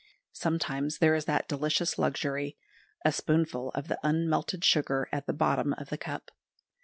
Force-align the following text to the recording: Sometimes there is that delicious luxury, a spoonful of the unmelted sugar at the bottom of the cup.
Sometimes 0.33 0.97
there 0.97 1.13
is 1.13 1.25
that 1.25 1.47
delicious 1.47 1.99
luxury, 1.99 2.57
a 3.05 3.11
spoonful 3.11 3.69
of 3.75 3.87
the 3.87 3.99
unmelted 4.01 4.65
sugar 4.65 5.07
at 5.11 5.27
the 5.27 5.31
bottom 5.33 5.73
of 5.73 5.89
the 5.91 5.95
cup. 5.99 6.31